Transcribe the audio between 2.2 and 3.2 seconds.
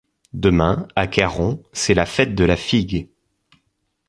de la figue.